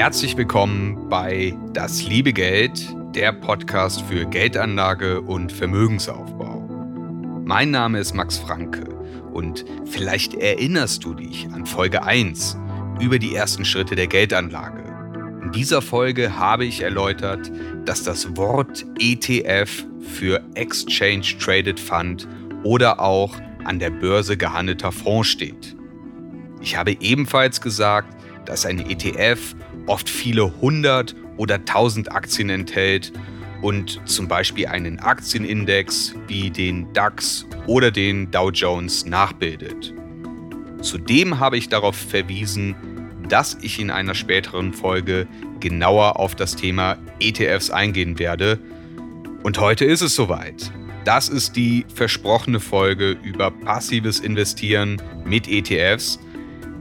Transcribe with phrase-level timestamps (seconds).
[0.00, 6.62] Herzlich willkommen bei Das liebe Geld, der Podcast für Geldanlage und Vermögensaufbau.
[7.44, 8.88] Mein Name ist Max Franke
[9.34, 12.56] und vielleicht erinnerst du dich an Folge 1
[12.98, 14.82] über die ersten Schritte der Geldanlage.
[15.42, 17.52] In dieser Folge habe ich erläutert,
[17.84, 22.26] dass das Wort ETF für Exchange Traded Fund
[22.64, 25.76] oder auch an der Börse gehandelter Fonds steht.
[26.62, 29.54] Ich habe ebenfalls gesagt, dass ein ETF
[29.90, 33.12] oft viele hundert oder tausend Aktien enthält
[33.60, 39.92] und zum Beispiel einen Aktienindex wie den DAX oder den Dow Jones nachbildet.
[40.80, 42.76] Zudem habe ich darauf verwiesen,
[43.28, 45.26] dass ich in einer späteren Folge
[45.58, 48.60] genauer auf das Thema ETFs eingehen werde.
[49.42, 50.72] Und heute ist es soweit.
[51.04, 56.20] Das ist die versprochene Folge über passives Investieren mit ETFs.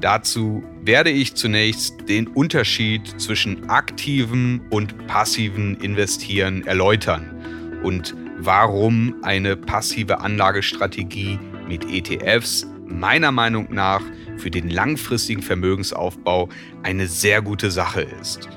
[0.01, 7.35] Dazu werde ich zunächst den Unterschied zwischen aktivem und passivem Investieren erläutern
[7.83, 14.01] und warum eine passive Anlagestrategie mit ETFs meiner Meinung nach
[14.37, 16.49] für den langfristigen Vermögensaufbau
[16.83, 18.47] eine sehr gute Sache ist.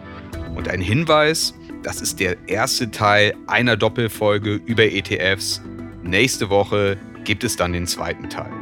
[0.55, 5.61] Und ein Hinweis, das ist der erste Teil einer Doppelfolge über ETFs.
[6.03, 8.62] Nächste Woche gibt es dann den zweiten Teil.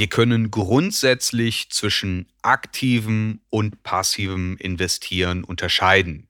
[0.00, 6.26] Wir können grundsätzlich zwischen aktivem und passivem Investieren unterscheiden.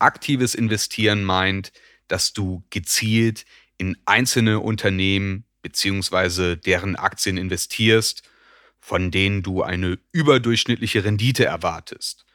[0.00, 1.70] Aktives Investieren meint,
[2.08, 3.44] dass du gezielt
[3.78, 6.56] in einzelne Unternehmen bzw.
[6.56, 8.28] deren Aktien investierst,
[8.80, 12.26] von denen du eine überdurchschnittliche Rendite erwartest,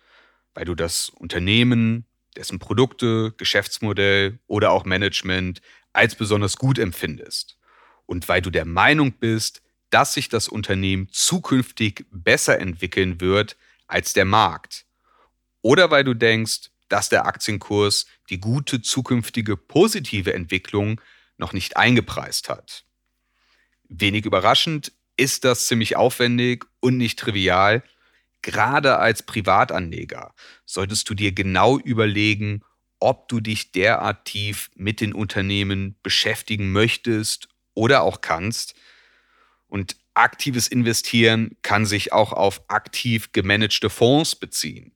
[0.53, 2.05] weil du das Unternehmen,
[2.37, 5.59] dessen Produkte, Geschäftsmodell oder auch Management
[5.91, 7.57] als besonders gut empfindest
[8.05, 14.13] und weil du der Meinung bist, dass sich das Unternehmen zukünftig besser entwickeln wird als
[14.13, 14.85] der Markt.
[15.61, 21.01] Oder weil du denkst, dass der Aktienkurs die gute zukünftige positive Entwicklung
[21.37, 22.85] noch nicht eingepreist hat.
[23.87, 27.83] Wenig überraschend ist das ziemlich aufwendig und nicht trivial.
[28.41, 30.33] Gerade als Privatanleger
[30.65, 32.61] solltest du dir genau überlegen,
[32.99, 38.75] ob du dich derart tief mit den Unternehmen beschäftigen möchtest oder auch kannst,
[39.69, 44.91] und aktives Investieren kann sich auch auf aktiv gemanagte Fonds beziehen,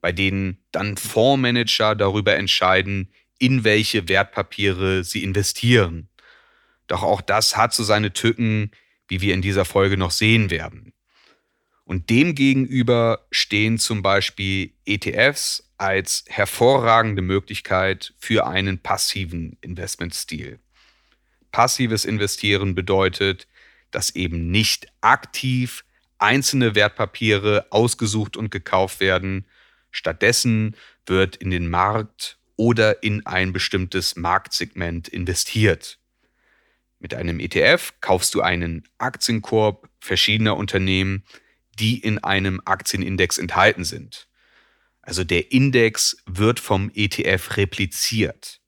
[0.00, 6.08] bei denen dann Fondsmanager darüber entscheiden, in welche Wertpapiere sie investieren.
[6.86, 8.72] Doch auch das hat so seine Tücken,
[9.08, 10.92] wie wir in dieser Folge noch sehen werden.
[11.84, 20.60] Und demgegenüber stehen zum Beispiel ETFs als hervorragende Möglichkeit für einen passiven Investmentstil.
[21.50, 23.48] Passives Investieren bedeutet,
[23.90, 25.84] dass eben nicht aktiv
[26.18, 29.46] einzelne Wertpapiere ausgesucht und gekauft werden.
[29.90, 35.98] Stattdessen wird in den Markt oder in ein bestimmtes Marktsegment investiert.
[36.98, 41.24] Mit einem ETF kaufst du einen Aktienkorb verschiedener Unternehmen,
[41.78, 44.28] die in einem Aktienindex enthalten sind.
[45.00, 48.60] Also der Index wird vom ETF repliziert.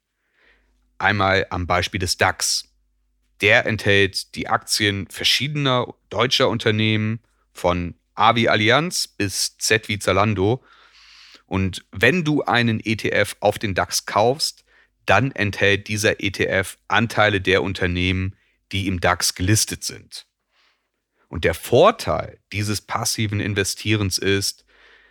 [0.97, 2.72] Einmal am Beispiel des DAX.
[3.43, 7.21] Der enthält die Aktien verschiedener deutscher Unternehmen
[7.53, 10.65] von A wie Allianz bis Z wie Zalando.
[11.47, 14.65] Und wenn du einen ETF auf den DAX kaufst,
[15.07, 18.37] dann enthält dieser ETF Anteile der Unternehmen,
[18.71, 20.27] die im DAX gelistet sind.
[21.29, 24.65] Und der Vorteil dieses passiven Investierens ist,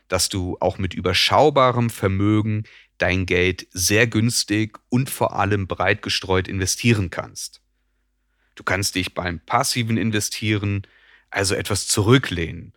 [0.08, 2.64] dass du auch mit überschaubarem Vermögen
[2.98, 7.61] dein Geld sehr günstig und vor allem breit gestreut investieren kannst.
[8.62, 10.86] Du kannst dich beim passiven Investieren
[11.32, 12.74] also etwas zurücklehnen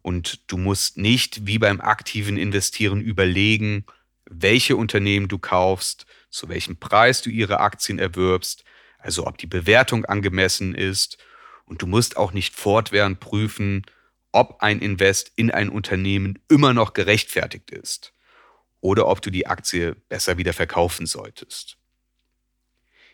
[0.00, 3.84] und du musst nicht wie beim aktiven Investieren überlegen,
[4.26, 8.62] welche Unternehmen du kaufst, zu welchem Preis du ihre Aktien erwirbst,
[9.00, 11.18] also ob die Bewertung angemessen ist
[11.64, 13.84] und du musst auch nicht fortwährend prüfen,
[14.30, 18.12] ob ein Invest in ein Unternehmen immer noch gerechtfertigt ist
[18.80, 21.76] oder ob du die Aktie besser wieder verkaufen solltest.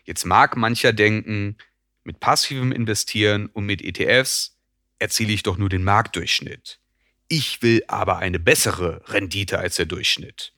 [0.03, 1.57] Jetzt mag mancher denken,
[2.03, 4.57] mit passivem Investieren und mit ETFs
[4.99, 6.79] erziele ich doch nur den Marktdurchschnitt.
[7.27, 10.53] Ich will aber eine bessere Rendite als der Durchschnitt.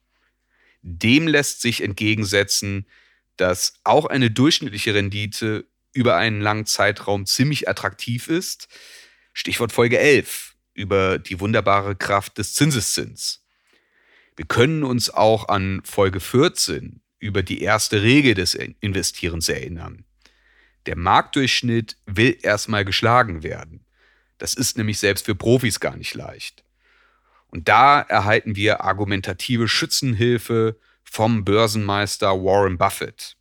[0.82, 2.88] Dem lässt sich entgegensetzen,
[3.38, 8.68] dass auch eine durchschnittliche Rendite über einen langen Zeitraum ziemlich attraktiv ist.
[9.34, 13.46] Stichwort Folge 11 über die wunderbare Kraft des Zinseszins.
[14.36, 20.06] Wir können uns auch an Folge 14 über die erste Regel des Investierens erinnern.
[20.86, 23.86] Der Marktdurchschnitt will erstmal geschlagen werden.
[24.38, 26.64] Das ist nämlich selbst für Profis gar nicht leicht.
[27.48, 33.38] Und da erhalten wir argumentative Schützenhilfe vom Börsenmeister Warren Buffett.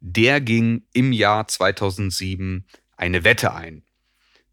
[0.00, 2.66] Der ging im Jahr 2007
[2.96, 3.84] eine Wette ein,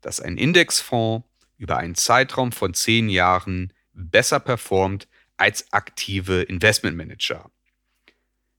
[0.02, 1.28] dass ein Indexfonds
[1.58, 5.08] über einen Zeitraum von zehn Jahren besser performt
[5.38, 7.50] als aktive Investmentmanager.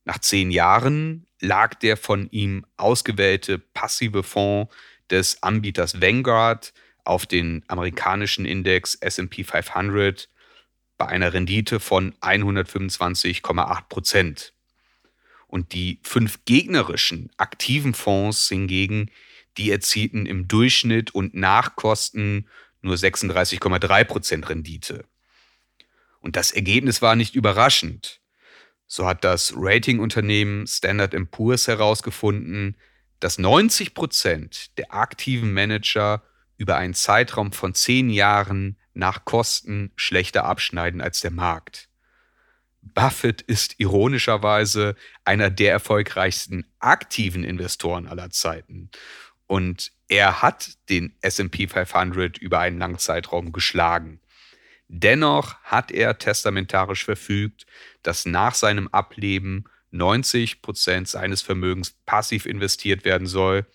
[0.08, 4.74] Nach zehn Jahren lag der von ihm ausgewählte passive Fonds
[5.10, 6.72] des Anbieters Vanguard
[7.04, 10.30] auf den amerikanischen Index SP 500
[10.96, 14.54] bei einer Rendite von 125,8 Prozent.
[15.46, 19.10] Und die fünf gegnerischen aktiven Fonds hingegen,
[19.58, 22.48] die erzielten im Durchschnitt und nach Kosten
[22.80, 25.04] nur 36,3 Prozent Rendite.
[26.20, 28.17] Und das Ergebnis war nicht überraschend.
[28.88, 32.74] So hat das Ratingunternehmen Standard Poor's herausgefunden,
[33.20, 36.22] dass 90 Prozent der aktiven Manager
[36.56, 41.88] über einen Zeitraum von zehn Jahren nach Kosten schlechter abschneiden als der Markt.
[42.80, 48.90] Buffett ist ironischerweise einer der erfolgreichsten aktiven Investoren aller Zeiten.
[49.46, 54.20] Und er hat den SP 500 über einen langen Zeitraum geschlagen.
[54.88, 57.66] Dennoch hat er testamentarisch verfügt,
[58.02, 63.66] dass nach seinem Ableben 90 Prozent seines Vermögens passiv investiert werden soll.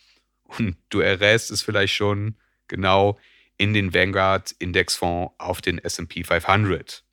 [0.44, 2.36] Und du errätst es vielleicht schon
[2.68, 3.20] genau
[3.58, 7.04] in den Vanguard Indexfonds auf den SP 500.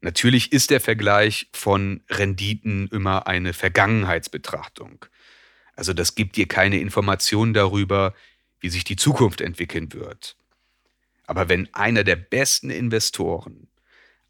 [0.00, 5.06] Natürlich ist der Vergleich von Renditen immer eine Vergangenheitsbetrachtung.
[5.76, 8.14] Also das gibt dir keine Informationen darüber,
[8.58, 10.36] wie sich die Zukunft entwickeln wird.
[11.32, 13.68] Aber wenn einer der besten Investoren,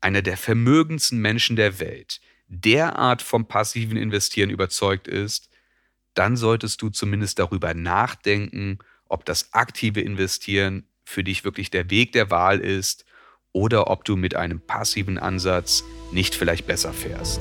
[0.01, 5.51] einer der vermögendsten Menschen der Welt derart vom passiven Investieren überzeugt ist,
[6.15, 8.79] dann solltest du zumindest darüber nachdenken,
[9.09, 13.05] ob das aktive Investieren für dich wirklich der Weg der Wahl ist
[13.51, 15.83] oder ob du mit einem passiven Ansatz
[16.13, 17.41] nicht vielleicht besser fährst.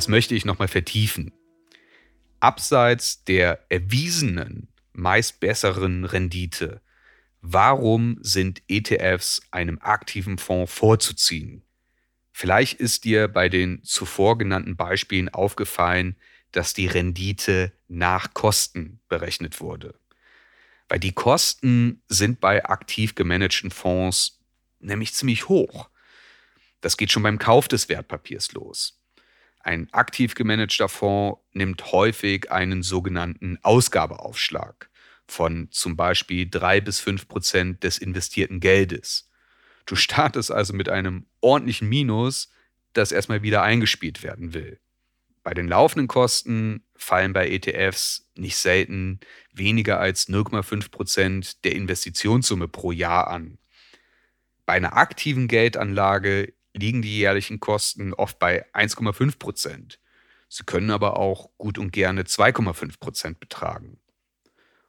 [0.00, 1.30] Das möchte ich nochmal vertiefen.
[2.40, 6.80] Abseits der erwiesenen, meist besseren Rendite,
[7.42, 11.66] warum sind ETFs einem aktiven Fonds vorzuziehen?
[12.32, 16.16] Vielleicht ist dir bei den zuvor genannten Beispielen aufgefallen,
[16.50, 20.00] dass die Rendite nach Kosten berechnet wurde.
[20.88, 24.40] Weil die Kosten sind bei aktiv gemanagten Fonds
[24.78, 25.90] nämlich ziemlich hoch.
[26.80, 28.96] Das geht schon beim Kauf des Wertpapiers los.
[29.60, 34.88] Ein aktiv gemanagter Fonds nimmt häufig einen sogenannten Ausgabeaufschlag
[35.26, 39.30] von zum Beispiel drei bis fünf Prozent des investierten Geldes.
[39.86, 42.50] Du startest also mit einem ordentlichen Minus,
[42.94, 44.80] das erstmal wieder eingespielt werden will.
[45.42, 49.20] Bei den laufenden Kosten fallen bei ETFs nicht selten
[49.52, 53.58] weniger als 0,5 Prozent der Investitionssumme pro Jahr an.
[54.66, 59.98] Bei einer aktiven Geldanlage liegen die jährlichen Kosten oft bei 1,5 Prozent.
[60.48, 63.98] Sie können aber auch gut und gerne 2,5 Prozent betragen.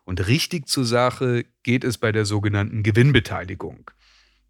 [0.04, 3.92] Und richtig zur Sache geht es bei der sogenannten Gewinnbeteiligung,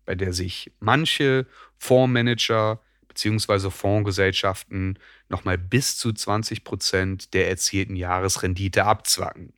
[0.05, 1.45] bei der sich manche
[1.77, 3.69] Fondsmanager bzw.
[3.69, 4.97] Fondsgesellschaften
[5.27, 9.53] nochmal bis zu 20 Prozent der erzielten Jahresrendite abzwacken.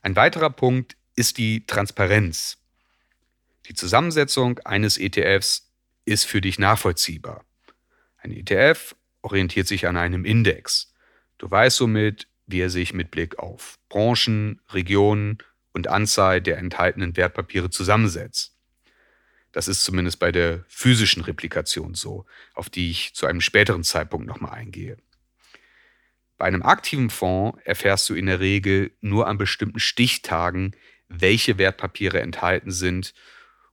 [0.00, 2.58] Ein weiterer Punkt ist die Transparenz.
[3.68, 5.63] Die Zusammensetzung eines ETFs
[6.04, 7.44] ist für dich nachvollziehbar.
[8.18, 10.92] Ein ETF orientiert sich an einem Index.
[11.38, 15.38] Du weißt somit, wie er sich mit Blick auf Branchen, Regionen
[15.72, 18.56] und Anzahl der enthaltenen Wertpapiere zusammensetzt.
[19.52, 24.26] Das ist zumindest bei der physischen Replikation so, auf die ich zu einem späteren Zeitpunkt
[24.26, 24.96] nochmal eingehe.
[26.36, 30.74] Bei einem aktiven Fonds erfährst du in der Regel nur an bestimmten Stichtagen,
[31.08, 33.14] welche Wertpapiere enthalten sind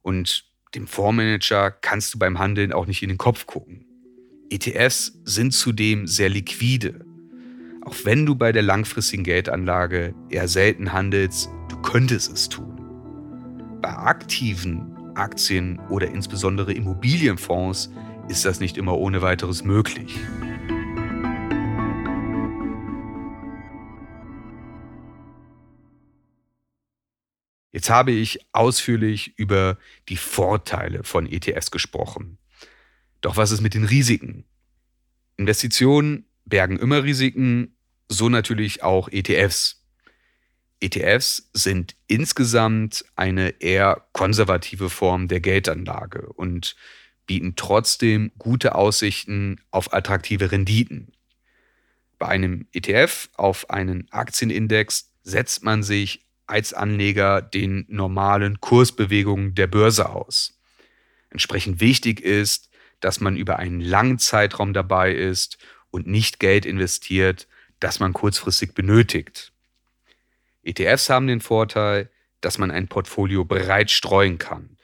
[0.02, 3.86] und dem Fondsmanager kannst du beim Handeln auch nicht in den Kopf gucken.
[4.50, 7.06] ETFs sind zudem sehr liquide.
[7.84, 12.80] Auch wenn du bei der langfristigen Geldanlage eher selten handelst, du könntest es tun.
[13.82, 17.92] Bei aktiven Aktien oder insbesondere Immobilienfonds
[18.30, 20.20] ist das nicht immer ohne weiteres möglich.
[27.72, 29.78] Jetzt habe ich ausführlich über
[30.10, 32.38] die Vorteile von ETFs gesprochen.
[33.22, 34.46] Doch was ist mit den Risiken?
[35.38, 37.76] Investitionen bergen immer Risiken,
[38.10, 39.86] so natürlich auch ETFs.
[40.82, 46.76] ETFs sind insgesamt eine eher konservative Form der Geldanlage und
[47.28, 51.14] bieten trotzdem gute Aussichten auf attraktive Renditen.
[52.18, 59.68] Bei einem ETF auf einen Aktienindex setzt man sich als Anleger den normalen Kursbewegungen der
[59.68, 60.60] Börse aus.
[61.30, 65.58] Entsprechend wichtig ist, dass man über einen langen Zeitraum dabei ist
[65.90, 67.48] und nicht Geld investiert,
[67.80, 69.54] das man kurzfristig benötigt.
[70.64, 72.10] ETFs haben den Vorteil,
[72.42, 74.78] dass man ein Portfolio breit streuen kann.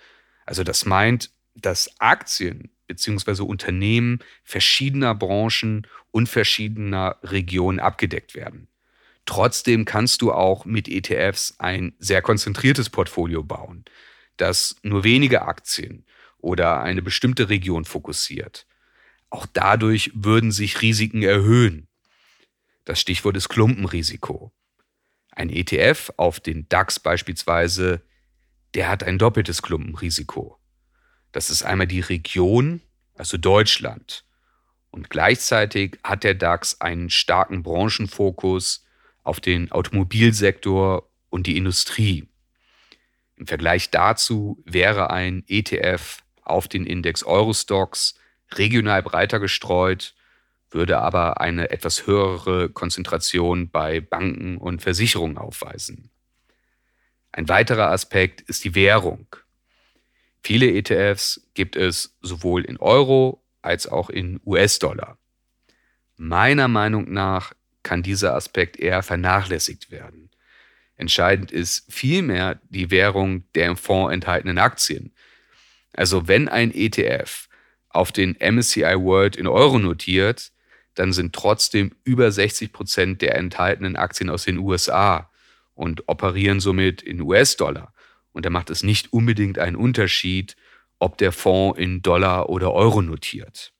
[0.45, 3.43] Also das meint, dass Aktien bzw.
[3.43, 8.67] Unternehmen verschiedener Branchen und verschiedener Regionen abgedeckt werden.
[9.27, 13.83] Trotzdem kannst du auch mit ETFs ein sehr konzentriertes Portfolio bauen,
[14.37, 16.05] das nur wenige Aktien
[16.37, 18.65] oder eine bestimmte Region fokussiert.
[19.29, 21.89] Auch dadurch würden sich Risiken erhöhen.
[22.85, 24.53] Das Stichwort ist Klumpenrisiko.
[25.31, 28.01] Ein ETF auf den DAX beispielsweise,
[28.75, 30.57] der hat ein doppeltes Klumpenrisiko.
[31.33, 32.81] Das ist einmal die Region,
[33.15, 34.23] also Deutschland.
[34.89, 38.85] Und gleichzeitig hat der DAX einen starken Branchenfokus
[39.27, 42.27] auf den Automobilsektor und die Industrie.
[43.35, 48.15] Im Vergleich dazu wäre ein ETF auf den Index Eurostox
[48.53, 50.15] regional breiter gestreut,
[50.71, 56.09] würde aber eine etwas höhere Konzentration bei Banken und Versicherungen aufweisen.
[57.31, 59.27] Ein weiterer Aspekt ist die Währung.
[60.41, 65.17] Viele ETFs gibt es sowohl in Euro als auch in US-Dollar.
[66.15, 67.53] Meiner Meinung nach
[67.87, 70.29] kann dieser Aspekt eher vernachlässigt werden.
[70.97, 75.13] Entscheidend ist vielmehr die Währung der im Fonds enthaltenen Aktien.
[75.93, 77.47] Also wenn ein ETF
[77.87, 80.51] auf den MSCI World in Euro notiert,
[80.95, 85.31] dann sind trotzdem über 60 Prozent der enthaltenen Aktien aus den USA
[85.73, 87.93] und operieren somit in US-Dollar.
[88.33, 90.57] Und da macht es nicht unbedingt einen Unterschied,
[90.99, 93.71] ob der Fonds in Dollar oder Euro notiert.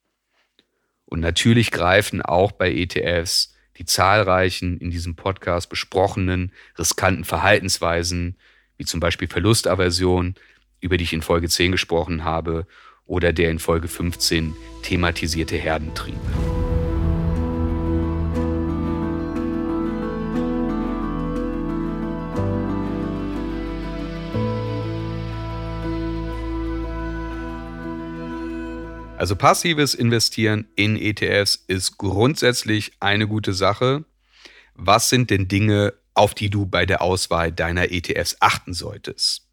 [1.04, 8.36] Und natürlich greifen auch bei ETFs die zahlreichen in diesem Podcast besprochenen riskanten Verhaltensweisen,
[8.76, 10.34] wie zum Beispiel Verlustaversion,
[10.80, 12.66] über die ich in Folge 10 gesprochen habe,
[13.06, 16.18] oder der in Folge 15 thematisierte Herdentrieb.
[29.18, 34.04] Also passives Investieren in ETFs ist grundsätzlich eine gute Sache.
[34.74, 39.48] Was sind denn Dinge, auf die du bei der Auswahl deiner ETFs achten solltest?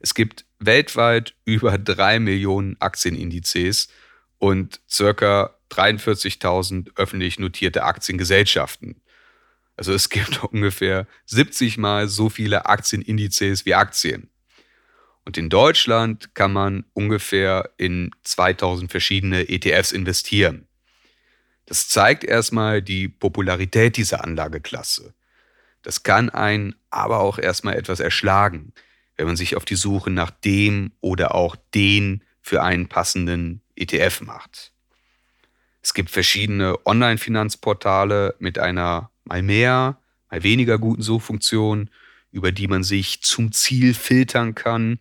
[0.00, 3.90] Es gibt weltweit über drei Millionen Aktienindizes
[4.38, 9.00] und circa 43.000 öffentlich notierte Aktiengesellschaften.
[9.76, 14.29] Also es gibt ungefähr 70 mal so viele Aktienindizes wie Aktien.
[15.24, 20.66] Und in Deutschland kann man ungefähr in 2000 verschiedene ETFs investieren.
[21.66, 25.14] Das zeigt erstmal die Popularität dieser Anlageklasse.
[25.82, 28.72] Das kann einen aber auch erstmal etwas erschlagen,
[29.16, 34.22] wenn man sich auf die Suche nach dem oder auch den für einen passenden ETF
[34.22, 34.72] macht.
[35.82, 39.98] Es gibt verschiedene Online-Finanzportale mit einer mal mehr,
[40.30, 41.88] mal weniger guten Suchfunktion,
[42.32, 44.98] über die man sich zum Ziel filtern kann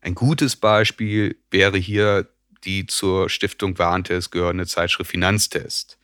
[0.00, 2.28] ein gutes Beispiel wäre hier
[2.64, 5.98] die zur Stiftung Warentest gehörende Zeitschrift Finanztest.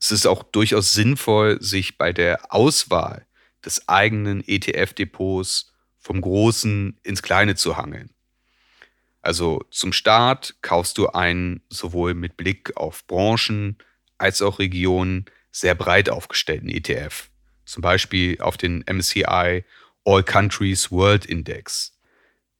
[0.00, 3.26] Es ist auch durchaus sinnvoll, sich bei der Auswahl
[3.64, 8.10] des eigenen ETF-Depots vom Großen ins Kleine zu hangeln.
[9.22, 13.76] Also zum Start kaufst du einen sowohl mit Blick auf Branchen
[14.16, 17.28] als auch Regionen sehr breit aufgestellten ETF.
[17.66, 19.64] Zum Beispiel auf den MSCI
[20.04, 21.99] All Countries World Index.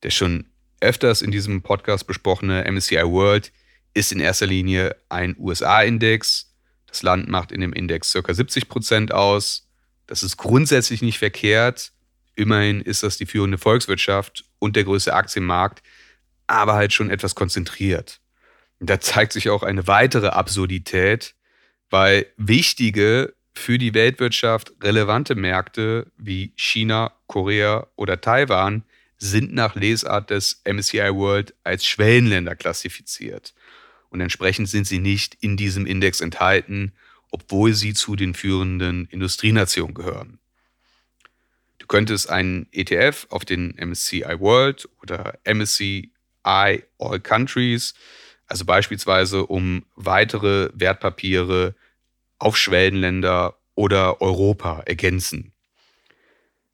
[0.03, 0.47] Der schon
[0.81, 3.53] öfters in diesem Podcast besprochene MSCI World
[3.95, 6.55] ist in erster Linie ein USA-Index.
[6.87, 8.33] Das Land macht in dem Index ca.
[8.33, 9.69] 70 Prozent aus.
[10.07, 11.93] Das ist grundsätzlich nicht verkehrt.
[12.35, 15.83] Immerhin ist das die führende Volkswirtschaft und der größte Aktienmarkt,
[16.47, 18.21] aber halt schon etwas konzentriert.
[18.79, 21.35] Und da zeigt sich auch eine weitere Absurdität,
[21.91, 28.85] weil wichtige für die Weltwirtschaft relevante Märkte wie China, Korea oder Taiwan
[29.21, 33.55] sind nach Lesart des MSCI World als Schwellenländer klassifiziert.
[34.09, 36.93] Und entsprechend sind sie nicht in diesem Index enthalten,
[37.31, 40.39] obwohl sie zu den führenden Industrienationen gehören.
[41.79, 46.11] Du könntest einen ETF auf den MSCI World oder MSCI
[46.43, 47.95] All Countries,
[48.47, 51.75] also beispielsweise um weitere Wertpapiere
[52.39, 55.53] auf Schwellenländer oder Europa ergänzen.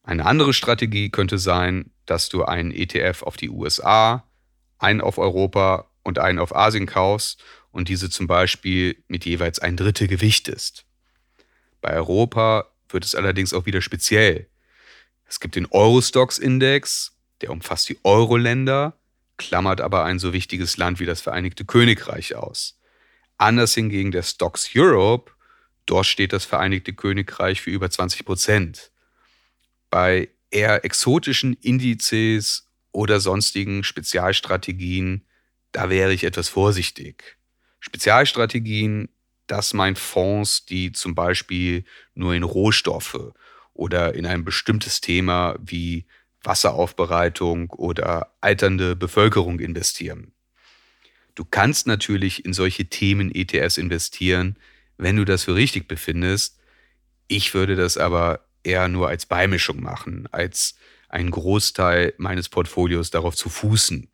[0.04, 4.24] Eine andere Strategie könnte sein, dass du einen ETF auf die USA,
[4.78, 9.76] einen auf Europa und einen auf Asien kaufst und diese zum Beispiel mit jeweils ein
[9.76, 10.86] Drittel gewichtest.
[11.80, 14.48] Bei Europa wird es allerdings auch wieder speziell.
[15.26, 18.96] Es gibt den Eurostox-Index, der umfasst die Euro-Länder,
[19.36, 22.78] klammert aber ein so wichtiges Land wie das Vereinigte Königreich aus.
[23.38, 25.32] Anders hingegen der Stocks Europe,
[25.84, 28.90] dort steht das Vereinigte Königreich für über 20 Prozent.
[29.90, 35.26] Bei eher exotischen Indizes oder sonstigen Spezialstrategien,
[35.72, 37.36] da wäre ich etwas vorsichtig.
[37.80, 39.08] Spezialstrategien,
[39.46, 41.84] das meint Fonds, die zum Beispiel
[42.14, 43.32] nur in Rohstoffe
[43.74, 46.06] oder in ein bestimmtes Thema wie
[46.42, 50.32] Wasseraufbereitung oder alternde Bevölkerung investieren.
[51.34, 54.56] Du kannst natürlich in solche Themen ETFs investieren,
[54.96, 56.58] wenn du das für richtig befindest.
[57.28, 60.76] Ich würde das aber eher nur als Beimischung machen, als
[61.08, 64.10] einen Großteil meines Portfolios darauf zu fußen.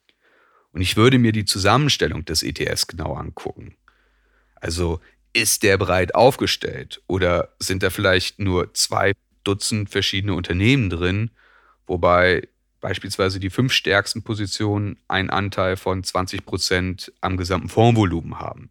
[0.73, 3.77] Und ich würde mir die Zusammenstellung des ETFs genau angucken.
[4.55, 5.01] Also
[5.33, 9.13] ist der breit aufgestellt oder sind da vielleicht nur zwei
[9.45, 11.31] Dutzend verschiedene Unternehmen drin,
[11.87, 12.49] wobei
[12.81, 18.71] beispielsweise die fünf stärksten Positionen einen Anteil von 20 Prozent am gesamten Fondsvolumen haben.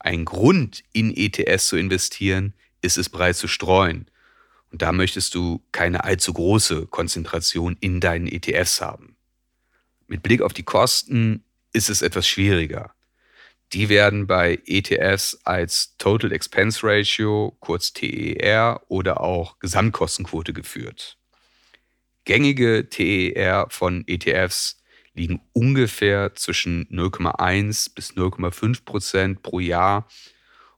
[0.00, 4.06] Ein Grund, in ETS zu investieren, ist es breit zu streuen.
[4.74, 9.16] Und da möchtest du keine allzu große Konzentration in deinen ETFs haben.
[10.08, 12.92] Mit Blick auf die Kosten ist es etwas schwieriger.
[13.72, 21.18] Die werden bei ETFs als Total Expense Ratio, kurz TER, oder auch Gesamtkostenquote geführt.
[22.24, 30.08] Gängige TER von ETFs liegen ungefähr zwischen 0,1 bis 0,5 Prozent pro Jahr.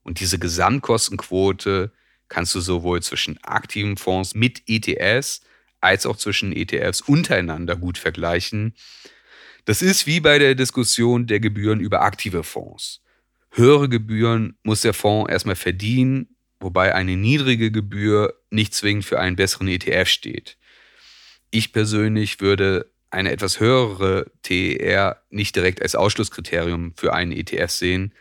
[0.02, 1.92] Und diese Gesamtkostenquote
[2.28, 5.42] kannst du sowohl zwischen aktiven Fonds mit ETFs
[5.80, 8.74] als auch zwischen ETFs untereinander gut vergleichen.
[9.64, 13.02] Das ist wie bei der Diskussion der Gebühren über aktive Fonds.
[13.50, 19.36] Höhere Gebühren muss der Fonds erstmal verdienen, wobei eine niedrige Gebühr nicht zwingend für einen
[19.36, 20.56] besseren ETF steht.
[21.50, 28.14] Ich persönlich würde eine etwas höhere TER nicht direkt als Ausschlusskriterium für einen ETF sehen.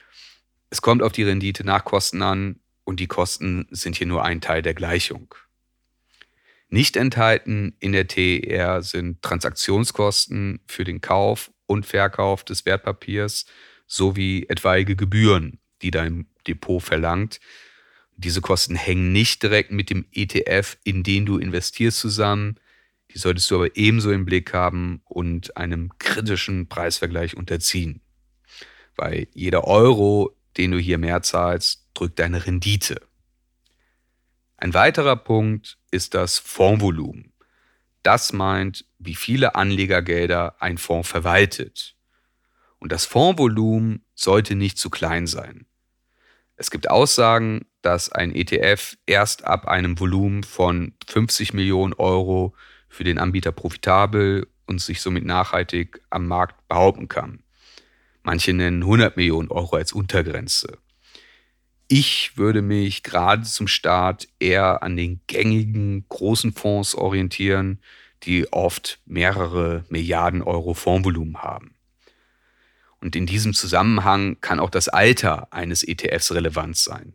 [0.70, 4.40] Es kommt auf die Rendite nach Kosten an und die Kosten sind hier nur ein
[4.40, 5.36] Teil der Gleichung.
[6.70, 13.46] Nicht enthalten in der TER sind Transaktionskosten für den Kauf und Verkauf des Wertpapiers
[13.88, 17.40] sowie etwaige Gebühren, die dein Depot verlangt.
[18.18, 22.60] Diese Kosten hängen nicht direkt mit dem ETF, in den du investierst, zusammen.
[23.12, 28.02] Die solltest du aber ebenso im Blick haben und einem kritischen Preisvergleich unterziehen.
[28.96, 33.02] Weil jeder Euro, den du hier mehr zahlst, drückt deine Rendite.
[34.58, 37.34] Ein weiterer Punkt ist das Fondsvolumen.
[38.04, 41.96] Das meint, wie viele Anlegergelder ein Fonds verwaltet.
[42.80, 45.66] Und das Fondsvolumen sollte nicht zu klein sein.
[46.56, 52.56] Es gibt Aussagen, dass ein ETF erst ab einem Volumen von 50 Millionen Euro
[52.88, 57.44] für den Anbieter profitabel und sich somit nachhaltig am Markt behaupten kann.
[58.24, 60.78] Manche nennen 100 Millionen Euro als Untergrenze.
[61.88, 67.80] Ich würde mich gerade zum Start eher an den gängigen großen Fonds orientieren,
[68.24, 71.76] die oft mehrere Milliarden Euro Fondsvolumen haben.
[73.00, 77.14] Und in diesem Zusammenhang kann auch das Alter eines ETFs relevant sein.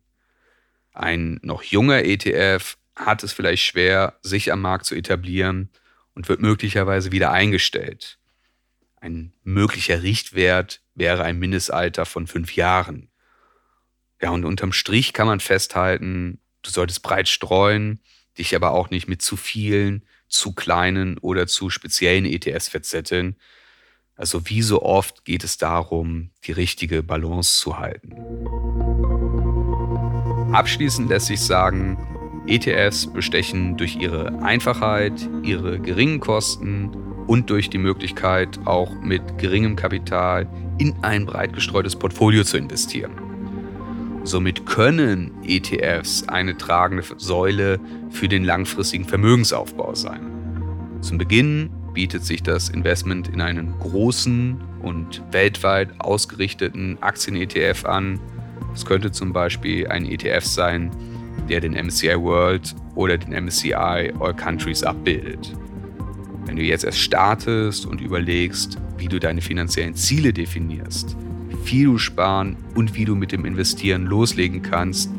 [0.93, 5.71] Ein noch junger ETF hat es vielleicht schwer, sich am Markt zu etablieren
[6.15, 8.19] und wird möglicherweise wieder eingestellt.
[9.01, 13.10] Ein möglicher Richtwert wäre ein Mindestalter von fünf Jahren.
[14.21, 18.01] Ja, und unterm Strich kann man festhalten, du solltest breit streuen,
[18.39, 23.37] dich aber auch nicht mit zu vielen, zu kleinen oder zu speziellen ETFs verzetteln.
[24.15, 28.15] Also wie so oft geht es darum, die richtige Balance zu halten.
[30.53, 31.97] Abschließend lässt sich sagen,
[32.47, 36.91] ETFs bestechen durch ihre Einfachheit, ihre geringen Kosten
[37.27, 43.30] und durch die Möglichkeit, auch mit geringem Kapital in ein breit gestreutes Portfolio zu investieren.
[44.23, 47.81] Somit können ETFs eine tragende Säule
[48.11, 50.21] für den langfristigen Vermögensaufbau sein.
[51.01, 58.21] Zum Beginn bietet sich das Investment in einen großen und weltweit ausgerichteten Aktien-ETF an.
[58.75, 60.91] Es könnte zum Beispiel ein ETF sein,
[61.49, 65.53] der den MSCI World oder den MSCI All Countries abbildet.
[66.45, 71.17] Wenn du jetzt erst startest und überlegst, wie du deine finanziellen Ziele definierst,
[71.65, 75.11] wie du sparen und wie du mit dem Investieren loslegen kannst,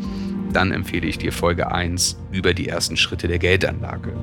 [0.53, 4.13] dann empfehle ich dir Folge 1 über die ersten Schritte der Geldanlage.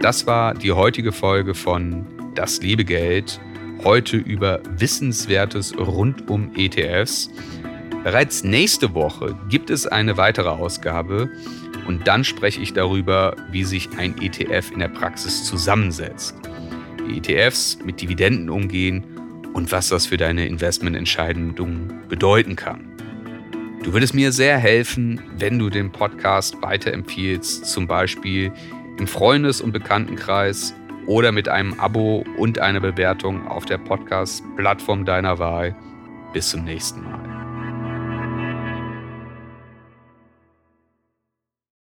[0.00, 3.40] Das war die heutige Folge von Das liebe Geld.
[3.82, 7.28] Heute über Wissenswertes rund um ETFs.
[8.04, 11.28] Bereits nächste Woche gibt es eine weitere Ausgabe
[11.88, 16.36] und dann spreche ich darüber, wie sich ein ETF in der Praxis zusammensetzt.
[17.08, 19.04] ETFs mit Dividenden umgehen
[19.52, 22.96] und was das für deine Investmententscheidungen bedeuten kann.
[23.82, 28.52] Du würdest mir sehr helfen, wenn du den Podcast weiterempfiehlst, zum Beispiel
[28.98, 30.74] im Freundes- und Bekanntenkreis
[31.06, 35.76] oder mit einem Abo und einer Bewertung auf der Podcast-Plattform deiner Wahl.
[36.32, 37.25] Bis zum nächsten Mal.